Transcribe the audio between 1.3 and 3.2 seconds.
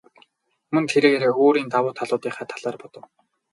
өөрийн давуу талуудынхаа талаар бодов.